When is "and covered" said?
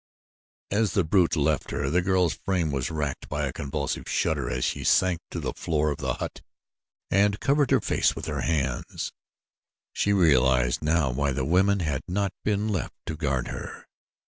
7.11-7.69